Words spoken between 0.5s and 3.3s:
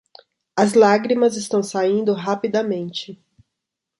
As lágrimas estão saindo rapidamente.